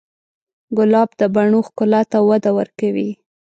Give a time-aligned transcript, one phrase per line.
[0.77, 3.09] ګلاب د بڼو ښکلا ته وده ورکوي.